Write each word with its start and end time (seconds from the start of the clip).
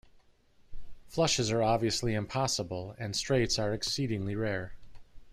Flushes 1.05 1.51
are 1.51 1.61
obviously 1.61 2.15
impossible, 2.15 2.95
and 2.97 3.15
straights 3.15 3.59
are 3.59 3.71
exceedingly 3.71 4.33
rare. 4.35 4.73